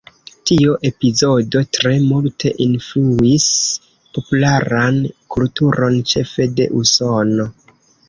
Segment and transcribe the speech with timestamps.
[0.51, 3.47] Tio epizodo tre multe influis
[4.19, 5.01] popularan
[5.37, 7.53] kulturon, ĉefe de Usono.